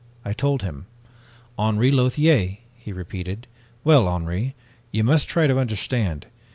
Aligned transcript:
I 0.25 0.33
told 0.33 0.63
him. 0.63 0.87
"'Henri 1.59 1.91
Lothiere,' 1.91 2.57
he 2.75 2.91
repeated. 2.91 3.45
'Well, 3.83 4.07
Henri, 4.09 4.55
you 4.91 5.03
must 5.03 5.27
try 5.29 5.45
to 5.45 5.59
understand. 5.59 6.25